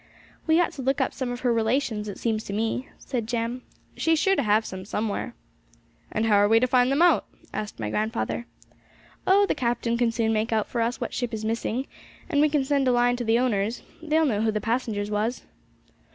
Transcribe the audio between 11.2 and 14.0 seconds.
is missing, and we can send a line to the owners;